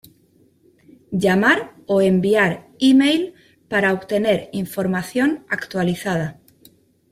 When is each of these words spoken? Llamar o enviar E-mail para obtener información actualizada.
Llamar 1.25 1.57
o 1.97 1.97
enviar 2.05 2.51
E-mail 2.79 3.35
para 3.69 3.93
obtener 3.93 4.49
información 4.51 5.45
actualizada. 5.47 6.39